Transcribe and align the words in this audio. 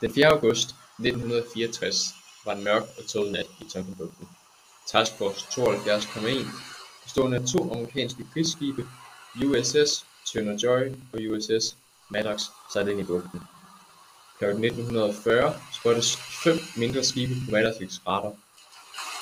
Den 0.00 0.14
4. 0.14 0.26
august 0.26 0.74
1964 0.98 2.14
var 2.44 2.52
en 2.52 2.64
mørk 2.64 2.82
og 2.98 3.06
tåget 3.06 3.32
nat 3.32 3.46
i 3.60 3.64
Tonkinbugten. 3.72 4.28
Task 4.86 5.12
Force 5.18 5.46
72,1 5.60 6.46
bestående 7.04 7.36
af 7.36 7.46
to 7.52 7.72
amerikanske 7.72 8.26
krigsskibe, 8.32 8.88
USS 9.44 10.06
Turner 10.26 10.58
Joy 10.62 10.92
og 11.12 11.20
USS 11.30 11.76
Maddox, 12.10 12.42
sejlede 12.72 12.92
ind 12.92 13.00
i 13.00 13.04
bugten. 13.04 13.40
Kl. 14.38 14.44
1940 14.44 15.54
spottes 15.80 16.16
fem 16.44 16.58
mindre 16.76 17.04
skibe 17.04 17.34
på 17.44 17.50
Maddox 17.50 17.92
radar. 18.06 18.32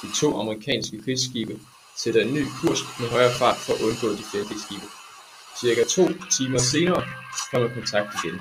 De 0.03 0.09
to 0.21 0.41
amerikanske 0.41 1.03
krigsskibe 1.03 1.61
sætter 1.97 2.23
en 2.23 2.35
ny 2.35 2.47
kurs 2.61 2.81
med 3.01 3.09
højere 3.09 3.35
fart 3.35 3.57
for 3.57 3.73
at 3.73 3.81
undgå 3.81 4.09
de 4.09 4.25
fjendtlige 4.33 4.61
skibe. 4.61 4.87
Cirka 5.61 5.85
to 5.85 6.05
timer 6.31 6.59
senere 6.59 7.05
kommer 7.51 7.69
kontakt 7.75 8.09
igen. 8.25 8.41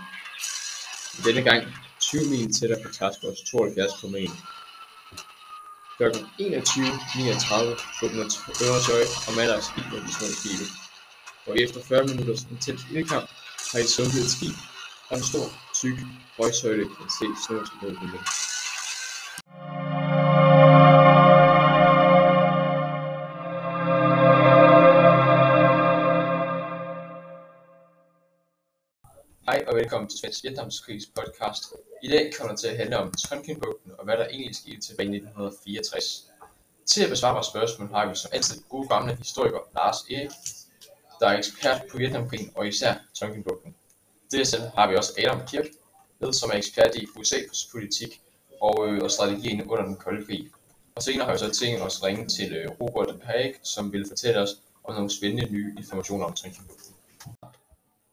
Denne 1.25 1.41
gang 1.41 1.63
20 2.11 2.29
mil 2.29 2.53
tættere 2.53 2.81
på 2.83 2.89
Task 2.97 3.17
Force 3.21 3.41
72,1. 3.51 4.31
Kl. 5.97 6.03
21.39 6.03 6.09
den 8.01 8.19
Undertøj 8.65 9.03
og 9.27 9.33
Maddox 9.37 9.63
skib 9.63 9.85
mod 9.91 10.01
de 10.07 10.13
små 10.17 10.27
skibe. 10.39 10.65
Og 11.47 11.53
efter 11.63 11.79
40 11.83 12.07
minutters 12.07 12.43
intens 12.51 12.81
ildkamp 12.91 13.29
har 13.71 13.79
de 13.79 13.87
sunket 13.87 14.21
et 14.25 14.31
skib 14.31 14.55
og 15.09 15.17
en 15.17 15.23
stor, 15.23 15.47
tyk 15.79 15.97
røgsøjle 16.39 16.85
kan 16.95 17.09
se 17.17 17.25
snor 17.43 17.63
til 17.63 18.54
velkommen 29.85 30.09
til 30.09 30.19
Svensk 30.19 30.43
Vietnamskrigs 30.43 31.05
podcast. 31.05 31.63
I 32.03 32.07
dag 32.07 32.33
kommer 32.37 32.51
det 32.53 32.59
til 32.59 32.67
at 32.67 32.77
handle 32.77 32.97
om 32.97 33.11
Tonkinbugten 33.11 33.91
og 33.97 34.05
hvad 34.05 34.17
der 34.17 34.27
egentlig 34.27 34.55
skete 34.55 34.81
tilbage 34.81 35.09
i 35.09 35.15
1964. 35.15 36.25
Til 36.85 37.03
at 37.03 37.09
besvare 37.09 37.33
vores 37.33 37.47
spørgsmål 37.47 37.89
har 37.89 38.09
vi 38.09 38.15
som 38.15 38.31
altid 38.33 38.61
gode 38.69 38.87
gamle 38.87 39.15
historiker 39.15 39.59
Lars 39.75 39.97
Erik, 40.11 40.31
der 41.19 41.27
er 41.27 41.37
ekspert 41.37 41.81
på 41.91 41.97
Vietnamkrigen 41.97 42.51
og 42.55 42.67
især 42.67 42.93
Tonkinbugten. 43.13 43.75
Dertil 44.31 44.61
har 44.75 44.89
vi 44.89 44.95
også 44.95 45.13
Adam 45.17 45.47
Kirk, 45.47 45.65
med, 46.19 46.33
som 46.33 46.49
er 46.53 46.57
ekspert 46.57 46.95
i 46.95 47.05
USA's 47.05 47.71
politik 47.71 48.21
og, 48.61 48.87
øh, 48.87 49.03
og 49.03 49.11
strategien 49.11 49.69
under 49.71 49.85
den 49.85 49.95
kolde 49.95 50.25
krig. 50.25 50.51
Og 50.95 51.03
senere 51.03 51.25
har 51.25 51.33
vi 51.33 51.39
så 51.39 51.51
tænkt 51.51 51.81
os 51.81 51.97
at 51.97 52.03
ringe 52.03 52.27
til 52.27 52.53
øh, 52.53 52.71
Robert 52.81 53.15
Haig, 53.23 53.53
som 53.63 53.93
vil 53.93 54.05
fortælle 54.07 54.39
os 54.39 54.49
om 54.83 54.93
nogle 54.93 55.09
spændende 55.17 55.51
nye 55.51 55.73
informationer 55.77 56.25
om 56.25 56.33
Tonkinbugten 56.33 56.94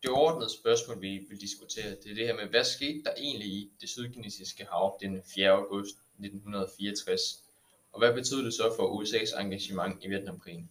det 0.02 0.10
overordnede 0.10 0.50
spørgsmål, 0.50 1.02
vi 1.02 1.26
vil 1.28 1.40
diskutere, 1.40 1.90
det 1.90 2.10
er 2.10 2.14
det 2.14 2.26
her 2.26 2.34
med, 2.34 2.46
hvad 2.50 2.64
skete 2.64 3.02
der 3.04 3.10
egentlig 3.18 3.48
i 3.48 3.70
det 3.80 3.88
sydkinesiske 3.88 4.66
hav 4.72 4.98
den 5.00 5.22
4. 5.34 5.50
august 5.50 5.96
1964, 6.18 7.38
og 7.92 7.98
hvad 7.98 8.14
betød 8.14 8.44
det 8.44 8.54
så 8.54 8.72
for 8.76 9.02
USA's 9.02 9.40
engagement 9.40 10.04
i 10.04 10.08
Vietnamkrigen? 10.08 10.68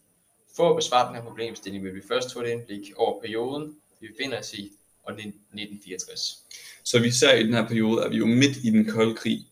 For 0.55 0.69
at 0.69 0.75
besvare 0.75 1.07
den 1.07 1.15
her 1.15 1.23
problemstilling 1.23 1.83
vil 1.83 1.95
vi 1.95 2.01
først 2.07 2.33
få 2.33 2.41
et 2.41 2.49
indblik 2.49 2.91
over 2.95 3.21
perioden, 3.21 3.75
vi 4.01 4.07
befinder 4.07 4.39
os 4.39 4.53
i, 4.53 4.71
og 5.03 5.13
1964. 5.13 6.37
Så 6.83 6.99
vi 6.99 7.11
ser 7.11 7.33
i 7.33 7.43
den 7.43 7.53
her 7.53 7.67
periode, 7.67 8.05
at 8.05 8.11
vi 8.11 8.17
jo 8.17 8.25
midt 8.25 8.57
i 8.57 8.69
den 8.69 8.85
kolde 8.85 9.15
krig, 9.15 9.45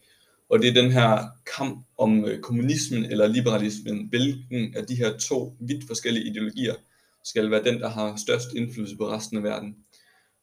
og 0.50 0.60
det 0.60 0.70
er 0.70 0.82
den 0.82 0.92
her 0.92 1.28
kamp 1.58 1.86
om 1.98 2.26
øh, 2.26 2.42
kommunismen 2.42 3.06
eller 3.06 3.28
liberalismen, 3.28 4.08
hvilken 4.08 4.76
af 4.76 4.88
de 4.88 4.96
her 4.96 5.18
to 5.18 5.56
vidt 5.60 5.88
forskellige 5.88 6.26
ideologier 6.26 6.76
skal 7.24 7.52
være 7.52 7.64
den, 7.64 7.80
der 7.82 7.90
har 7.90 8.16
størst 8.16 8.54
indflydelse 8.54 8.98
på 8.98 9.10
resten 9.10 9.38
af 9.38 9.44
verden. 9.44 9.76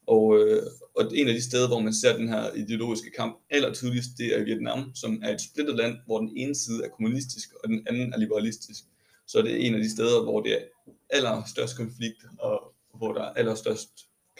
Og, 0.06 0.38
øh, 0.38 0.62
og 0.96 1.16
en 1.16 1.28
af 1.28 1.34
de 1.34 1.42
steder, 1.42 1.68
hvor 1.68 1.80
man 1.80 1.94
ser 1.94 2.16
den 2.16 2.28
her 2.28 2.52
ideologiske 2.54 3.10
kamp 3.10 3.38
aller 3.50 3.72
tydeligst, 3.72 4.10
det 4.18 4.38
er 4.38 4.44
Vietnam, 4.44 4.94
som 4.94 5.20
er 5.24 5.34
et 5.34 5.40
splittet 5.40 5.76
land, 5.76 5.96
hvor 6.06 6.18
den 6.18 6.32
ene 6.36 6.54
side 6.54 6.84
er 6.84 6.88
kommunistisk, 6.88 7.48
og 7.64 7.68
den 7.68 7.86
anden 7.88 8.12
er 8.12 8.18
liberalistisk. 8.18 8.84
Så 9.26 9.42
det 9.42 9.52
er 9.52 9.56
en 9.56 9.74
af 9.74 9.80
de 9.80 9.90
steder, 9.90 10.22
hvor 10.22 10.40
det 10.40 10.52
er 10.52 10.62
allerstørst 11.10 11.76
konflikt, 11.76 12.24
og 12.38 12.74
hvor 12.94 13.12
der 13.12 13.22
er 13.22 13.32
allerstørst 13.32 13.90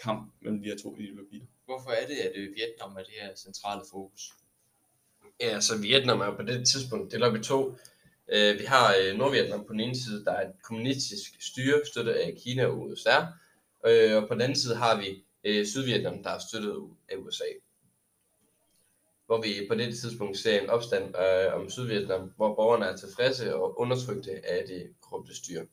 kamp 0.03 0.33
mellem 0.41 0.61
de 0.61 0.69
her 0.69 0.77
to 0.77 0.97
ideologier. 0.99 1.45
Hvorfor 1.65 1.89
er 1.89 2.07
det, 2.07 2.15
at 2.15 2.31
øh, 2.35 2.55
Vietnam 2.55 2.91
er 2.91 3.03
det 3.03 3.13
her 3.21 3.35
centrale 3.35 3.81
fokus? 3.91 4.31
Ja, 5.41 5.59
så 5.59 5.77
Vietnam 5.77 6.21
er 6.21 6.35
på 6.35 6.41
det 6.41 6.67
tidspunkt 6.67 7.11
delt 7.11 7.23
op 7.23 7.35
i 7.35 7.39
to. 7.39 7.77
Øh, 8.33 8.59
vi 8.59 8.65
har 8.65 8.95
øh, 9.01 9.17
Nordvietnam 9.17 9.65
på 9.67 9.73
den 9.73 9.79
ene 9.79 9.95
side, 9.95 10.25
der 10.25 10.31
er 10.31 10.47
et 10.47 10.53
kommunistisk 10.63 11.31
styre, 11.39 11.81
støttet 11.85 12.11
af 12.11 12.37
Kina 12.43 12.65
og 12.65 12.81
USA. 12.81 13.17
Øh, 13.87 14.15
og 14.17 14.27
på 14.27 14.33
den 14.33 14.41
anden 14.41 14.57
side 14.57 14.75
har 14.75 15.01
vi 15.01 15.23
øh, 15.43 15.65
Sydvietnam, 15.65 16.23
der 16.23 16.29
er 16.29 16.39
støttet 16.49 16.75
af 17.09 17.15
USA. 17.15 17.45
Hvor 19.25 19.41
vi 19.41 19.67
på 19.69 19.75
det 19.75 19.99
tidspunkt 19.99 20.37
ser 20.37 20.61
en 20.61 20.69
opstand 20.69 21.15
øh, 21.17 21.53
om 21.53 21.69
Sydvietnam, 21.69 22.31
hvor 22.35 22.55
borgerne 22.55 22.85
er 22.85 22.95
tilfredse 22.95 23.55
og 23.55 23.79
undertrykte 23.79 24.31
af 24.31 24.67
det 24.67 24.87
korrupte 25.01 25.35
styre. 25.35 25.65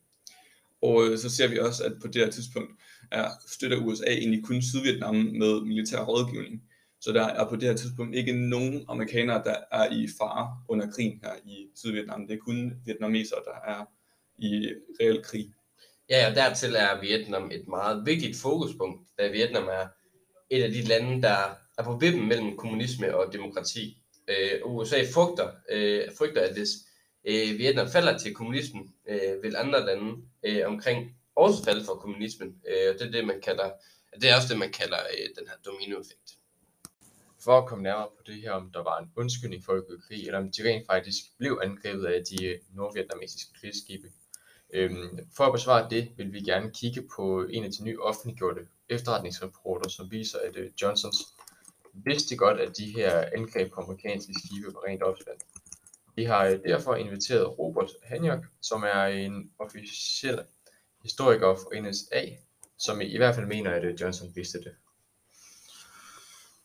Og 0.81 1.07
øh, 1.07 1.17
så 1.17 1.29
ser 1.29 1.47
vi 1.47 1.59
også, 1.59 1.83
at 1.83 1.93
på 2.01 2.07
det 2.07 2.15
her 2.15 2.31
tidspunkt 2.31 2.71
er 3.11 3.29
støtter 3.47 3.77
USA 3.77 4.05
egentlig 4.07 4.45
kun 4.45 4.61
Sydvietnam 4.61 5.15
med 5.15 5.61
militær 5.61 6.03
rådgivning. 6.03 6.63
Så 7.05 7.11
der 7.11 7.25
er 7.25 7.49
på 7.49 7.55
det 7.55 7.63
her 7.63 7.75
tidspunkt 7.75 8.15
ikke 8.15 8.49
nogen 8.49 8.85
amerikanere, 8.87 9.43
der 9.43 9.55
er 9.71 9.91
i 9.91 10.07
fare 10.17 10.57
under 10.67 10.91
krigen 10.91 11.19
her 11.23 11.33
i 11.45 11.67
Sydvietnam. 11.75 12.27
Det 12.27 12.33
er 12.33 12.39
kun 12.39 12.73
vietnamesere, 12.85 13.39
der 13.45 13.71
er 13.71 13.85
i 14.37 14.69
reel 14.99 15.23
krig. 15.23 15.53
Ja, 16.09 16.29
og 16.29 16.35
dertil 16.35 16.75
er 16.75 17.01
Vietnam 17.01 17.51
et 17.51 17.67
meget 17.67 18.05
vigtigt 18.05 18.37
fokuspunkt, 18.37 19.09
da 19.19 19.27
Vietnam 19.31 19.67
er 19.67 19.87
et 20.49 20.63
af 20.63 20.71
de 20.71 20.81
lande, 20.81 21.21
der 21.21 21.37
er 21.77 21.83
på 21.83 21.97
vippen 21.97 22.27
mellem 22.27 22.57
kommunisme 22.57 23.15
og 23.15 23.33
demokrati. 23.33 23.97
Øh, 24.27 24.59
USA 24.65 25.01
frygter, 25.13 25.49
øh, 25.69 26.03
frygter, 26.17 26.41
at 26.41 26.53
hvis 26.53 26.69
øh, 27.25 27.57
Vietnam 27.57 27.87
falder 27.87 28.17
til 28.17 28.33
kommunismen, 28.33 28.93
øh, 29.09 29.43
vil 29.43 29.55
andre 29.55 29.85
lande 29.85 30.21
øh, 30.45 30.61
omkring 30.65 31.15
også 31.35 31.63
falde 31.63 31.85
for 31.85 31.93
kommunismen. 31.93 32.55
Øh, 32.69 32.93
det 32.93 33.01
er 33.01 33.11
det, 33.11 33.27
man 33.27 33.41
kalder, 33.41 33.71
det 34.21 34.29
er 34.29 34.35
også 34.35 34.47
det, 34.49 34.59
man 34.59 34.71
kalder 34.71 34.97
øh, 34.97 35.29
den 35.37 35.47
her 35.47 35.57
dominoeffekt 35.65 36.35
for 37.45 37.57
at 37.57 37.67
komme 37.67 37.83
nærmere 37.83 38.07
på 38.17 38.23
det 38.25 38.35
her, 38.35 38.51
om 38.51 38.71
der 38.73 38.83
var 38.83 38.99
en 38.99 39.11
undskyldning 39.15 39.63
for 39.65 39.73
at 39.73 39.87
gå 39.87 39.93
i 39.93 40.01
krig, 40.07 40.25
eller 40.25 40.39
om 40.39 40.51
de 40.51 40.69
rent 40.69 40.85
faktisk 40.85 41.37
blev 41.37 41.59
angrebet 41.63 42.05
af 42.05 42.23
de 42.29 42.45
øh, 42.45 42.59
nordvietnamesiske 42.73 43.53
krigsskibe. 43.59 44.07
Øhm, 44.73 45.19
for 45.37 45.43
at 45.43 45.53
besvare 45.53 45.89
det, 45.89 46.11
vil 46.17 46.33
vi 46.33 46.39
gerne 46.39 46.71
kigge 46.71 47.01
på 47.15 47.45
en 47.49 47.63
af 47.63 47.71
de 47.71 47.83
nye 47.83 48.01
offentliggjorte 48.01 48.61
efterretningsrapporter, 48.89 49.89
som 49.89 50.11
viser, 50.11 50.39
at 50.39 50.55
øh, 50.55 50.71
Johnsons 50.81 51.17
vidste 51.93 52.35
godt, 52.35 52.59
at 52.59 52.77
de 52.77 52.91
her 52.95 53.25
angreb 53.37 53.73
på 53.73 53.81
amerikanske 53.81 54.33
skibe 54.43 54.73
var 54.73 54.83
rent 54.87 55.03
opstand. 55.03 55.37
Vi 56.15 56.23
har 56.23 56.45
øh, 56.45 56.59
derfor 56.67 56.95
inviteret 56.95 57.59
Robert 57.59 57.91
Hanjok, 58.03 58.43
som 58.61 58.83
er 58.83 59.03
en 59.05 59.51
officiel 59.59 60.39
historiker 61.03 61.55
for 61.55 61.81
NSA, 61.81 62.25
som 62.77 63.01
i 63.01 63.17
hvert 63.17 63.35
fald 63.35 63.45
mener, 63.45 63.71
at 63.71 63.83
øh, 63.83 64.01
Johnson 64.01 64.31
vidste 64.35 64.59
det. 64.59 64.75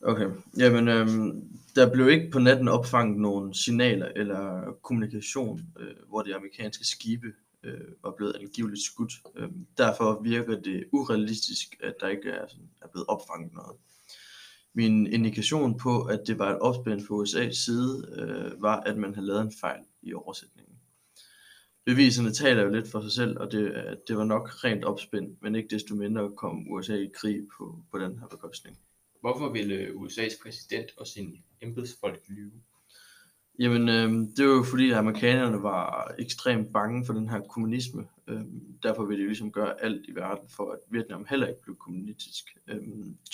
Okay, 0.02 0.30
jamen 0.58 0.88
øhm, 0.88 1.48
der 1.74 1.92
blev 1.92 2.08
ikke 2.08 2.30
på 2.30 2.38
natten 2.38 2.68
opfanget 2.68 3.20
nogen 3.20 3.54
signaler 3.54 4.08
eller 4.16 4.72
kommunikation, 4.82 5.60
øh, 5.80 5.94
hvor 6.08 6.22
de 6.22 6.34
amerikanske 6.34 6.84
skibe 6.84 7.26
øh, 7.62 7.80
var 8.02 8.14
blevet 8.16 8.36
angiveligt 8.40 8.82
skudt. 8.82 9.12
Øhm, 9.36 9.66
derfor 9.78 10.20
virker 10.22 10.60
det 10.60 10.84
urealistisk, 10.92 11.76
at 11.82 11.94
der 12.00 12.08
ikke 12.08 12.30
er, 12.30 12.46
sådan, 12.48 12.70
er 12.82 12.88
blevet 12.88 13.06
opfanget 13.08 13.52
noget. 13.52 13.76
Min 14.74 15.06
indikation 15.06 15.78
på, 15.78 16.02
at 16.02 16.20
det 16.26 16.38
var 16.38 16.50
et 16.50 16.58
opspænd 16.58 17.00
fra 17.00 17.14
USA's 17.14 17.64
side, 17.64 18.14
øh, 18.16 18.62
var, 18.62 18.80
at 18.80 18.96
man 18.96 19.14
havde 19.14 19.26
lavet 19.26 19.42
en 19.42 19.52
fejl 19.60 19.80
i 20.02 20.14
oversætningen. 20.14 20.74
Beviserne 21.86 22.32
taler 22.32 22.62
jo 22.62 22.70
lidt 22.70 22.90
for 22.90 23.00
sig 23.00 23.12
selv, 23.12 23.38
og 23.38 23.52
det, 23.52 23.62
øh, 23.62 23.96
det 24.08 24.16
var 24.16 24.24
nok 24.24 24.64
rent 24.64 24.84
opspænd, 24.84 25.36
men 25.40 25.54
ikke 25.54 25.74
desto 25.74 25.94
mindre 25.94 26.30
kom 26.36 26.72
USA 26.72 26.94
i 26.94 27.10
krig 27.14 27.40
på, 27.58 27.84
på 27.92 27.98
den 27.98 28.18
her 28.18 28.26
bekostning. 28.26 28.78
Hvorfor 29.20 29.48
ville 29.48 29.74
øh, 29.74 29.94
USA's 29.94 30.42
præsident 30.42 30.90
og 30.96 31.06
sine 31.06 31.32
embedsfolk 31.62 32.20
lyve? 32.28 32.52
Jamen, 33.58 33.88
øh, 33.88 34.12
det 34.36 34.48
var 34.48 34.54
jo 34.54 34.62
fordi, 34.62 34.90
at 34.90 34.96
amerikanerne 34.96 35.62
var 35.62 36.14
ekstremt 36.18 36.72
bange 36.72 37.06
for 37.06 37.12
den 37.12 37.28
her 37.28 37.40
kommunisme. 37.40 38.06
Øh, 38.28 38.40
derfor 38.82 39.04
ville 39.04 39.22
de 39.22 39.26
ligesom 39.28 39.52
gøre 39.52 39.82
alt 39.82 40.08
i 40.08 40.14
verden 40.14 40.48
for, 40.48 40.72
at 40.72 40.78
Vietnam 40.90 41.26
heller 41.30 41.46
ikke 41.46 41.62
blev 41.62 41.76
kommunistisk. 41.76 42.44
Øh, 42.68 42.82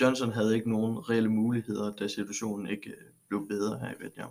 Johnson 0.01 0.33
havde 0.33 0.55
ikke 0.55 0.71
nogen 0.71 1.11
reelle 1.11 1.29
muligheder, 1.29 1.97
da 1.97 2.09
situationen 2.09 2.69
ikke 2.69 2.91
øh, 2.91 2.97
blev 3.29 3.49
bedre 3.49 3.79
her 3.79 3.91
i 3.91 4.01
Vietnam. 4.01 4.31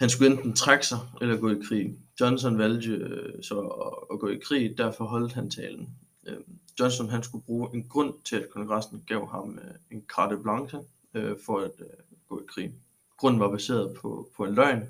Han 0.00 0.10
skulle 0.10 0.30
enten 0.30 0.54
trække 0.54 0.86
sig 0.86 0.98
eller 1.20 1.36
gå 1.36 1.50
i 1.50 1.62
krig. 1.64 1.98
Johnson 2.20 2.58
valgte 2.58 2.90
øh, 2.90 3.42
så 3.42 3.60
at, 3.60 4.14
at 4.14 4.20
gå 4.20 4.28
i 4.28 4.38
krig, 4.38 4.78
derfor 4.78 5.04
holdt 5.04 5.32
han 5.32 5.50
talen. 5.50 5.88
Øh, 6.26 6.36
Johnson 6.80 7.08
han 7.08 7.22
skulle 7.22 7.44
bruge 7.44 7.70
en 7.74 7.88
grund 7.88 8.14
til, 8.24 8.36
at 8.36 8.50
kongressen 8.50 9.04
gav 9.06 9.30
ham 9.30 9.58
øh, 9.64 9.74
en 9.90 10.04
carte 10.08 10.36
blanche 10.36 10.78
øh, 11.14 11.36
for 11.46 11.58
at 11.58 11.72
øh, 11.80 11.86
gå 12.28 12.40
i 12.40 12.44
krig. 12.48 12.74
Grunden 13.16 13.40
var 13.40 13.50
baseret 13.50 13.96
på, 14.00 14.30
på 14.36 14.44
en 14.44 14.54
løgn, 14.54 14.82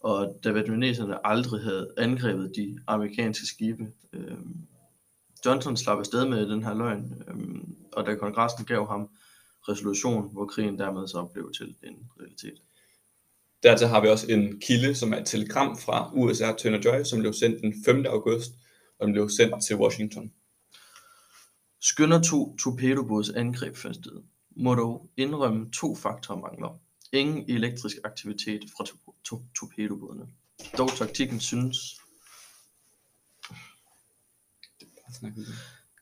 og 0.00 0.40
da 0.44 0.50
vietnameserne 0.50 1.26
aldrig 1.26 1.62
havde 1.62 1.94
angrebet 1.96 2.52
de 2.56 2.78
amerikanske 2.86 3.46
skibe. 3.46 3.92
Øh, 4.12 4.36
Johnson 5.46 5.76
slap 5.76 5.98
afsted 5.98 6.28
med 6.28 6.48
den 6.48 6.64
her 6.64 6.74
løgn, 6.74 7.22
øh, 7.28 7.62
og 7.92 8.06
da 8.06 8.14
kongressen 8.14 8.64
gav 8.64 8.88
ham 8.88 9.10
resolution, 9.68 10.32
hvor 10.32 10.46
krigen 10.46 10.78
dermed 10.78 11.08
så 11.08 11.24
blev 11.24 11.52
til 11.52 11.74
en 11.82 12.10
realitet. 12.20 12.62
Dertil 13.62 13.86
har 13.86 14.00
vi 14.00 14.08
også 14.08 14.32
en 14.32 14.60
kilde, 14.60 14.94
som 14.94 15.12
er 15.12 15.18
et 15.18 15.26
telegram 15.26 15.78
fra 15.78 16.10
USA 16.14 16.52
Turner 16.52 16.80
Joy, 16.84 17.02
som 17.04 17.20
blev 17.20 17.32
sendt 17.32 17.60
den 17.60 17.74
5. 17.84 18.06
august, 18.06 18.52
og 18.98 19.06
den 19.06 19.12
blev 19.12 19.28
sendt 19.28 19.54
til 19.66 19.76
Washington. 19.76 20.32
Skynder 21.84 22.20
to 22.22 22.56
torpedobåds 22.56 23.30
angreb 23.30 23.76
fandt 23.76 23.96
sted, 23.96 24.22
må 24.56 24.74
dog 24.74 25.10
indrømme 25.16 25.70
to 25.70 25.96
faktorer 25.96 26.40
mangler. 26.40 26.78
Ingen 27.12 27.44
elektrisk 27.50 27.96
aktivitet 28.04 28.64
fra 28.76 28.84
to- 28.84 29.14
to- 29.24 29.42
torpedobådene. 29.58 30.26
Dog 30.78 30.90
taktikken 30.96 31.40
synes 31.40 31.76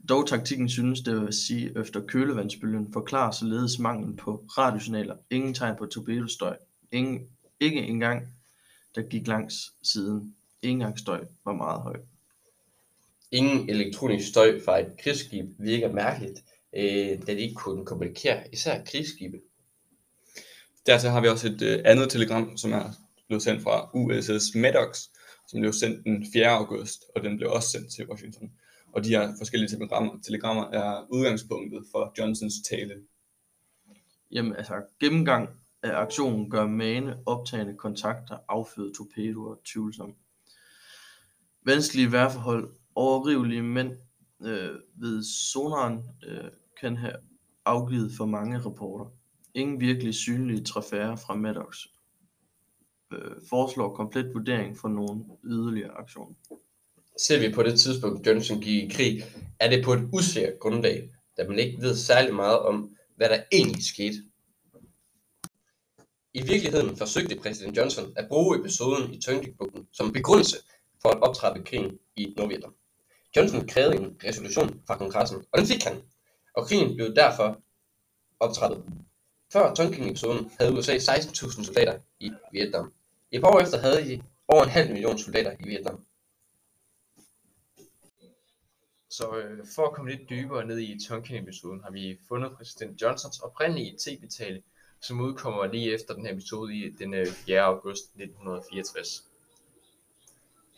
Dog 0.09 0.29
taktikken 0.29 0.69
synes 0.69 1.01
det 1.01 1.21
vil 1.21 1.33
sige 1.33 1.79
efter 1.79 2.07
kølevandsbølgen 2.07 2.93
forklarer 2.93 3.31
således 3.31 3.79
manglen 3.79 4.17
på 4.17 4.45
radiosignaler, 4.59 5.17
ingen 5.31 5.55
tegn 5.55 5.77
på 5.79 5.87
torpedostøj, 5.87 6.57
ingen, 6.93 7.29
ikke 7.61 7.81
engang 7.83 8.29
der 8.95 9.03
gik 9.03 9.27
langs 9.27 9.55
siden. 9.83 10.37
Engangsstøj 10.63 11.25
var 11.45 11.53
meget 11.53 11.83
høj. 11.83 12.01
Ingen 13.33 13.71
elektronisk 13.71 14.29
støj 14.29 14.61
fra 14.65 14.81
et 14.81 14.93
krigsskib 14.99 15.45
virker 15.59 15.93
mærkeligt, 15.93 16.45
øh, 16.77 17.27
da 17.27 17.35
de 17.35 17.41
ikke 17.41 17.55
kunne 17.55 17.87
kommunikere, 17.87 18.43
især 18.53 18.85
krigsskibe. 18.85 19.41
Dertil 20.87 21.11
har 21.11 21.21
vi 21.21 21.29
også 21.29 21.49
et 21.49 21.63
øh, 21.63 21.83
andet 21.85 22.11
telegram, 22.11 22.57
som 22.57 22.73
er 22.73 22.93
blevet 23.27 23.43
sendt 23.43 23.63
fra 23.63 23.91
USS 23.95 24.55
Maddox, 24.55 25.01
som 25.49 25.61
blev 25.61 25.73
sendt 25.73 26.05
den 26.05 26.27
4. 26.33 26.49
august, 26.49 27.05
og 27.15 27.23
den 27.23 27.37
blev 27.37 27.51
også 27.51 27.71
sendt 27.71 27.93
til 27.93 28.09
Washington. 28.11 28.53
Og 28.93 29.05
de 29.05 29.09
her 29.09 29.33
forskellige 29.39 29.69
telegrammer, 29.69 30.13
telegrammer 30.25 30.71
er 30.71 31.07
udgangspunktet 31.11 31.85
for 31.93 32.13
Johnsons 32.19 32.55
tale. 32.71 32.95
Jamen 34.31 34.57
altså, 34.57 34.75
gennemgang 35.01 35.49
af 35.83 35.97
aktionen 36.01 36.51
gør 36.51 36.67
mane 36.67 37.17
optagende 37.27 37.77
kontakter 37.77 38.39
afføde 38.49 38.93
torpedoer 38.97 39.57
tvivlsom. 39.65 40.15
Vanskelige 41.65 42.13
vejrforhold, 42.13 42.69
overrivelige 42.95 43.63
mænd 43.63 43.97
øh, 44.43 44.71
ved 44.95 45.23
sonaren 45.23 46.03
øh, 46.27 46.51
kan 46.81 46.97
have 46.97 47.17
afgivet 47.65 48.13
for 48.17 48.27
mange 48.27 48.59
rapporter. 48.59 49.07
Ingen 49.55 49.81
virkelig 49.81 50.15
synlige 50.15 50.65
trafærer 50.65 51.17
fra 51.17 51.35
Maddox 51.35 51.77
øh, 53.13 53.37
foreslår 53.51 53.95
komplet 53.95 54.35
vurdering 54.35 54.79
for 54.79 54.89
nogen 54.89 55.25
yderligere 55.45 55.91
aktion. 55.91 56.37
Ser 57.19 57.49
vi 57.49 57.55
på 57.55 57.63
det 57.63 57.81
tidspunkt, 57.81 58.27
Johnson 58.27 58.61
gik 58.61 58.85
i 58.85 58.89
krig, 58.89 59.23
er 59.61 59.71
det 59.71 59.85
på 59.85 59.93
et 59.93 60.09
usikkert 60.13 60.59
grundlag, 60.61 61.11
da 61.37 61.49
man 61.49 61.59
ikke 61.59 61.83
ved 61.83 61.97
særlig 61.97 62.35
meget 62.35 62.59
om, 62.59 62.97
hvad 63.17 63.29
der 63.29 63.43
egentlig 63.53 63.85
skete. 63.85 64.17
I 66.35 66.43
virkeligheden 66.43 66.97
forsøgte 66.97 67.37
præsident 67.37 67.77
Johnson 67.77 68.13
at 68.17 68.29
bruge 68.29 68.59
episoden 68.59 69.15
i 69.15 69.21
Tonkinbugten 69.21 69.89
som 69.93 70.13
begrundelse 70.13 70.57
for 71.03 71.09
at 71.09 71.23
optrappe 71.23 71.63
krigen 71.65 71.99
i 72.17 72.35
Nordvietnam. 72.37 72.75
Johnson 73.37 73.69
krævede 73.69 73.97
en 73.97 74.21
resolution 74.25 74.83
fra 74.87 74.97
kongressen, 74.97 75.45
og 75.53 75.59
den 75.59 75.67
fik 75.67 75.83
han, 75.85 76.03
og 76.55 76.67
krigen 76.67 76.97
blev 76.97 77.15
derfor 77.15 77.61
optrappet. 78.41 78.85
Før 79.53 79.75
Tonkin-episoden 79.75 80.51
havde 80.59 80.73
USA 80.73 80.97
16.000 80.97 81.65
soldater 81.65 81.99
i 82.21 82.33
Vietnam. 82.53 82.93
Et 83.31 83.41
par 83.41 83.49
år 83.49 83.61
efter 83.61 83.79
havde 83.79 84.09
de 84.09 84.23
over 84.49 84.63
en 84.65 84.71
halv 84.71 84.93
million 84.93 85.19
soldater 85.19 85.53
i 85.61 85.69
Vietnam. 85.69 86.07
Så 89.11 89.37
øh, 89.37 89.67
for 89.75 89.87
at 89.87 89.93
komme 89.93 90.11
lidt 90.11 90.31
dybere 90.31 90.67
ned 90.67 90.79
i 90.79 90.99
Tonkin-episoden, 91.09 91.81
har 91.85 91.91
vi 91.91 92.19
fundet 92.29 92.53
præsident 92.57 93.03
Johnsons 93.03 93.39
oprindelige 93.39 93.97
tv-tale, 94.05 94.63
som 95.01 95.21
udkommer 95.21 95.67
lige 95.67 95.95
efter 95.95 96.15
den 96.15 96.27
her 96.27 96.33
episode 96.33 96.77
i 96.77 96.91
den 96.91 97.15
øh, 97.15 97.27
4. 97.27 97.61
august 97.61 98.05
1964. 98.05 99.32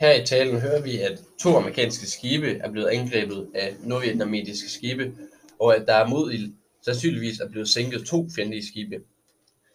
Her 0.00 0.23
i 0.23 0.26
talen 0.26 0.61
hører 0.61 0.82
vi, 0.82 0.99
at 0.99 1.23
to 1.41 1.56
amerikanske 1.56 2.06
skibe 2.06 2.50
er 2.50 2.70
blevet 2.70 2.88
angrebet 2.88 3.49
af 3.55 3.76
nordvietnamesiske 3.81 4.70
skibe, 4.70 5.14
og 5.61 5.76
at 5.76 5.87
der 5.87 5.94
er 5.94 6.08
mod 6.08 6.52
sandsynligvis 6.85 7.38
er 7.38 7.49
blevet 7.49 7.69
sænket 7.69 8.06
to 8.06 8.29
fjendtlige 8.37 8.67
skibe. 8.67 8.96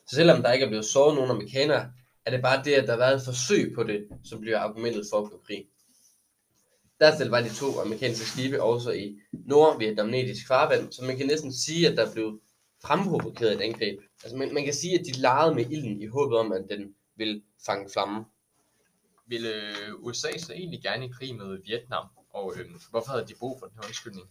Så 0.07 0.15
selvom 0.15 0.41
der 0.41 0.51
ikke 0.51 0.65
er 0.65 0.69
blevet 0.69 0.85
såret 0.85 1.15
nogen 1.15 1.31
amerikanere, 1.31 1.91
er 2.25 2.31
det 2.31 2.41
bare 2.41 2.63
det, 2.65 2.73
at 2.73 2.83
der 2.83 2.91
har 2.91 2.97
været 2.97 3.15
et 3.15 3.25
forsøg 3.25 3.71
på 3.75 3.83
det, 3.83 4.07
som 4.23 4.41
bliver 4.41 4.59
argumentet 4.59 5.05
for 5.11 5.17
at 5.17 5.31
gå 5.31 5.41
krig. 5.47 5.65
Dertil 6.99 7.29
var 7.29 7.41
de 7.41 7.53
to 7.55 7.79
amerikanske 7.79 8.25
skibe 8.25 8.63
også 8.63 8.91
i 8.91 9.17
nordvietnamesisk 9.31 10.47
farvand, 10.47 10.91
så 10.91 11.03
man 11.03 11.17
kan 11.17 11.27
næsten 11.27 11.53
sige, 11.53 11.87
at 11.89 11.97
der 11.97 12.13
blev 12.13 12.39
fremprovokeret 12.83 13.53
et 13.53 13.61
angreb. 13.61 13.99
Altså 14.23 14.37
man, 14.37 14.53
man 14.53 14.63
kan 14.63 14.73
sige, 14.73 14.99
at 14.99 15.05
de 15.05 15.21
legede 15.21 15.55
med 15.55 15.65
ilden 15.69 16.01
i 16.01 16.05
håbet 16.05 16.37
om, 16.37 16.51
at 16.51 16.61
den 16.69 16.93
ville 17.15 17.41
fange 17.65 17.89
flammen. 17.93 18.23
Ville 19.29 19.49
øh, 19.49 19.93
USA 19.99 20.37
så 20.37 20.53
egentlig 20.53 20.81
gerne 20.81 21.05
i 21.05 21.09
krig 21.09 21.35
med 21.35 21.57
Vietnam, 21.65 22.05
og 22.29 22.53
øh, 22.57 22.65
hvorfor 22.89 23.11
havde 23.11 23.25
de 23.27 23.35
brug 23.39 23.59
for 23.59 23.65
den 23.65 23.75
her 23.75 23.87
undskyldning? 23.87 24.27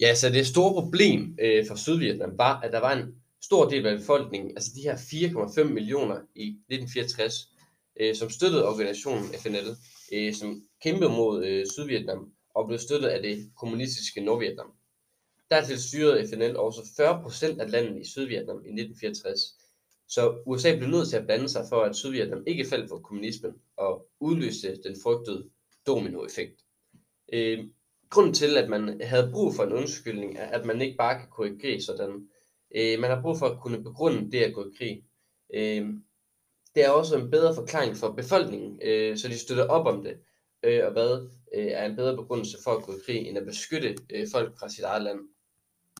Ja, 0.00 0.14
så 0.14 0.28
det 0.28 0.46
store 0.46 0.72
problem 0.72 1.36
øh, 1.40 1.66
for 1.66 1.74
Sydvietnam 1.74 2.38
var, 2.38 2.60
at 2.60 2.72
der 2.72 2.78
var 2.78 2.92
en 2.92 3.14
stor 3.42 3.68
del 3.68 3.86
af 3.86 3.98
befolkningen, 3.98 4.50
altså 4.50 4.70
de 4.76 4.82
her 4.82 4.96
4,5 4.96 5.64
millioner 5.64 6.16
i 6.34 6.46
1964, 6.48 7.48
øh, 8.00 8.14
som 8.14 8.30
støttede 8.30 8.68
organisationen 8.68 9.24
FNL, 9.24 9.76
øh, 10.12 10.34
som 10.34 10.62
kæmpede 10.82 11.10
mod 11.10 11.44
øh, 11.44 11.66
Sydvietnam 11.72 12.32
og 12.54 12.66
blev 12.66 12.78
støttet 12.78 13.08
af 13.08 13.22
det 13.22 13.50
kommunistiske 13.56 14.20
Nordvietnam. 14.20 14.72
Dertil 15.50 15.82
styrede 15.82 16.28
FNL 16.28 16.56
også 16.56 16.80
40% 16.80 17.60
af 17.60 17.70
landet 17.70 18.00
i 18.00 18.10
Sydvietnam 18.10 18.56
i 18.56 18.72
1964. 18.72 19.40
Så 20.10 20.42
USA 20.46 20.76
blev 20.76 20.88
nødt 20.88 21.08
til 21.08 21.16
at 21.16 21.26
blande 21.26 21.48
sig 21.48 21.66
for, 21.68 21.82
at 21.82 21.96
Sydvietnam 21.96 22.42
ikke 22.46 22.64
faldt 22.64 22.88
for 22.88 22.98
kommunismen 22.98 23.52
og 23.76 24.06
udløste 24.20 24.82
den 24.82 24.96
frygtede 25.02 25.50
dominoeffekt. 25.86 26.60
Øh, 27.32 27.58
grunden 28.10 28.34
til, 28.34 28.56
at 28.56 28.68
man 28.68 29.00
havde 29.04 29.30
brug 29.32 29.54
for 29.54 29.62
en 29.64 29.72
undskyldning, 29.72 30.38
er, 30.38 30.46
at 30.46 30.66
man 30.66 30.80
ikke 30.80 30.96
bare 30.96 31.18
kan 31.18 31.28
gå 31.30 31.44
i 31.44 31.56
krig 31.60 31.82
sådan. 31.82 32.28
Øh, 32.76 33.00
man 33.00 33.10
har 33.10 33.22
brug 33.22 33.38
for 33.38 33.46
at 33.46 33.60
kunne 33.60 33.82
begrunde 33.82 34.30
det 34.32 34.38
at 34.38 34.54
gå 34.54 34.64
i 34.64 34.74
krig. 34.78 35.04
Øh, 35.54 35.88
det 36.74 36.84
er 36.84 36.90
også 36.90 37.18
en 37.18 37.30
bedre 37.30 37.54
forklaring 37.54 37.96
for 37.96 38.12
befolkningen, 38.12 38.80
øh, 38.82 39.16
så 39.16 39.28
de 39.28 39.38
støtter 39.38 39.66
op 39.66 39.86
om 39.86 40.04
det, 40.04 40.16
øh, 40.62 40.86
og 40.86 40.92
hvad 40.92 41.28
øh, 41.54 41.66
er 41.66 41.86
en 41.86 41.96
bedre 41.96 42.16
begrundelse 42.16 42.58
for 42.64 42.70
at 42.70 42.82
gå 42.82 42.92
i 42.92 43.00
krig, 43.06 43.28
end 43.28 43.38
at 43.38 43.46
beskytte 43.46 43.96
øh, 44.10 44.26
folk 44.32 44.58
fra 44.58 44.68
sit 44.68 44.84
eget 44.84 45.02
land. 45.02 45.20